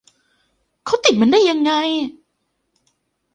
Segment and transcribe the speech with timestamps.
[0.85, 1.71] เขาติดมันได้ยังไง